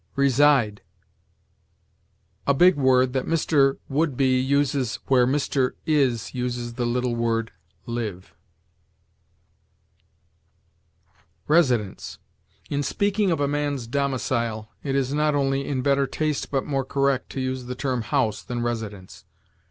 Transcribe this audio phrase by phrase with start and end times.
[0.15, 0.81] RESIDE.
[2.47, 3.77] A big word that Mr.
[3.87, 5.73] Wouldbe uses where Mr.
[5.85, 7.51] Is uses the little word
[7.85, 8.33] live.
[11.47, 12.17] RESIDENCE.
[12.71, 16.83] In speaking of a man's domicile, it is not only in better taste but more
[16.83, 19.25] correct to use the term house than residence.